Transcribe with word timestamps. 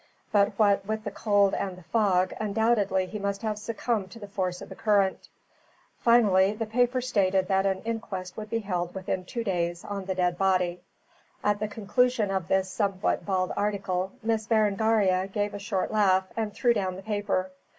But 0.31 0.53
what, 0.57 0.83
with 0.83 1.03
the 1.03 1.11
cold 1.11 1.53
and 1.53 1.77
the 1.77 1.83
fog, 1.83 2.33
undoubtedly 2.39 3.05
he 3.05 3.19
must 3.19 3.43
have 3.43 3.59
succumbed 3.59 4.09
to 4.09 4.19
the 4.19 4.27
force 4.27 4.59
of 4.59 4.69
the 4.69 4.75
current." 4.75 5.29
Finally 5.99 6.53
the 6.53 6.65
paper 6.65 7.01
stated 7.01 7.47
that 7.49 7.67
an 7.67 7.83
inquest 7.85 8.35
would 8.35 8.49
be 8.49 8.57
held 8.61 8.95
within 8.95 9.25
two 9.25 9.43
days 9.43 9.85
on 9.85 10.05
the 10.05 10.15
dead 10.15 10.39
body. 10.39 10.81
At 11.43 11.59
the 11.59 11.67
conclusion 11.67 12.31
of 12.31 12.47
this 12.47 12.67
somewhat 12.67 13.27
bald 13.27 13.51
article, 13.55 14.13
Miss 14.23 14.47
Berengaria 14.47 15.27
gave 15.27 15.53
a 15.53 15.59
short 15.59 15.91
laugh 15.91 16.25
and 16.35 16.51
threw 16.51 16.73
down 16.73 16.95
the 16.95 17.03
paper. 17.03 17.51